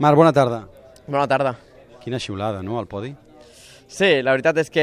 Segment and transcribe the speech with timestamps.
[0.00, 0.62] Marc, bona tarda.
[1.06, 1.50] Bona tarda.
[2.00, 3.10] Quina xiulada, no, al podi?
[3.90, 4.82] Sí, la veritat és que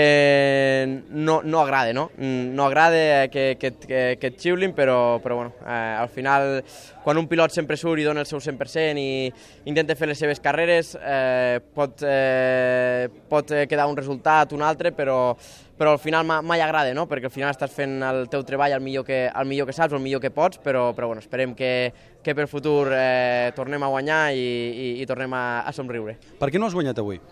[1.16, 2.10] no, no agrada, no?
[2.20, 6.58] No agrada que, que, que, que et xiulin, però, però bueno, eh, al final,
[7.06, 9.30] quan un pilot sempre surt i dona el seu 100% i
[9.72, 15.32] intenta fer les seves carreres, eh, pot, eh, pot quedar un resultat, un altre, però,
[15.80, 17.08] però al final mai agrada, no?
[17.08, 19.96] perquè al final estàs fent el teu treball el millor que, el millor que saps,
[19.96, 21.74] el millor que pots, però, però bueno, esperem que,
[22.20, 26.20] que per futur eh, tornem a guanyar i, i, i tornem a, a somriure.
[26.44, 27.24] Per què no has guanyat avui?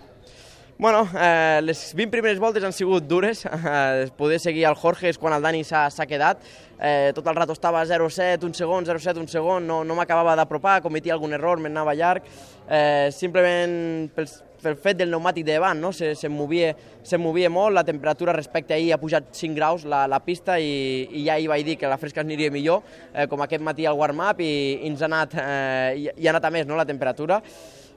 [0.78, 3.46] Bueno, eh, les 20 primeres voltes han sigut dures.
[3.76, 6.42] Eh, poder seguir el Jorge és quan el Dani s'ha quedat.
[6.78, 10.82] Eh, tot el rato estava 0-7, un segon, 0-7, un segon, no, no m'acabava d'apropar,
[10.84, 12.28] cometia algun error, m'anava llarg.
[12.68, 15.94] Eh, simplement pels, pel fet del pneumàtic de davant, no?
[15.94, 19.86] se, se, movia, se movia molt, la temperatura respecte a ahir ha pujat 5 graus
[19.86, 22.84] la, la pista i, i ja hi vaig dir que la fresca aniria millor,
[23.14, 26.36] eh, com aquest matí al warm-up i, i ens ha anat, eh, i, i ha
[26.36, 27.42] anat a més no, la temperatura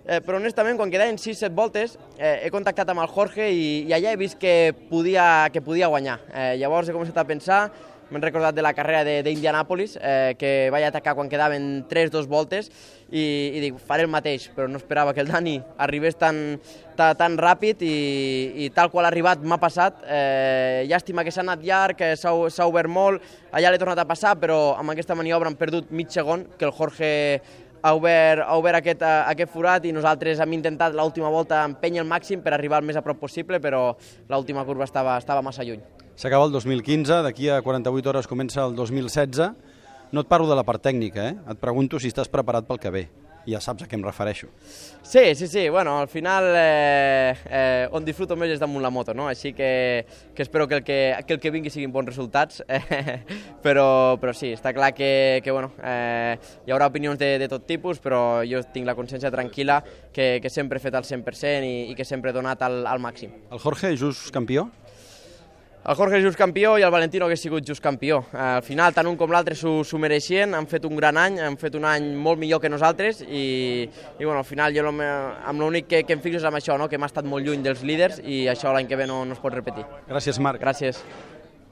[0.09, 3.93] eh, però honestament, quan quedaven 6-7 voltes, eh, he contactat amb el Jorge i, i
[3.93, 6.19] allà he vist que podia, que podia guanyar.
[6.33, 7.61] Eh, llavors he començat a pensar,
[8.09, 12.71] m'he recordat de la carrera d'Indianàpolis, eh, que vaig atacar quan quedaven 3-2 voltes,
[13.11, 13.25] i,
[13.57, 16.59] i dic, faré el mateix, però no esperava que el Dani arribés tan,
[16.97, 20.03] tan, tan ràpid i, i tal qual ha arribat m'ha passat.
[20.09, 24.37] Eh, llàstima que s'ha anat llarg, que s'ha obert molt, allà l'he tornat a passar,
[24.41, 27.13] però amb aquesta maniobra hem perdut mig segon, que el Jorge
[27.83, 32.03] ha obert, ha obert aquest, eh, aquest forat i nosaltres hem intentat l'última volta empènyer
[32.03, 33.95] el màxim per arribar el més a prop possible, però
[34.29, 35.83] l'última curva estava, estava massa lluny.
[36.19, 39.53] S'acaba el 2015, d'aquí a 48 hores comença el 2016.
[40.11, 41.37] No et parlo de la part tècnica, eh?
[41.53, 43.09] et pregunto si estàs preparat pel que ve
[43.47, 44.49] ja saps a què em refereixo.
[45.03, 49.15] Sí, sí, sí, bueno, al final eh, eh, on disfruto més és damunt la moto,
[49.17, 49.29] no?
[49.31, 53.23] Així que, que espero que el que, que el que vingui siguin bons resultats, eh,
[53.65, 56.37] però, però sí, està clar que, que bueno, eh,
[56.67, 59.81] hi haurà opinions de, de tot tipus, però jo tinc la consciència tranquil·la
[60.13, 63.01] que, que sempre he fet el 100% i, i que sempre he donat al, al
[63.01, 63.33] màxim.
[63.53, 64.69] El Jorge, just campió?
[65.87, 68.19] El Jorge és just campió i el Valentino hagués sigut just campió.
[68.35, 71.79] Al final, tant un com l'altre s'ho mereixien, han fet un gran any, han fet
[71.79, 73.87] un any molt millor que nosaltres i,
[74.19, 76.91] i bueno, al final jo amb l'únic que, que em fixo és amb això, no?
[76.91, 79.41] que hem estat molt lluny dels líders i això l'any que ve no, no es
[79.41, 79.87] pot repetir.
[80.11, 80.61] Gràcies, Marc.
[80.61, 81.05] Gràcies.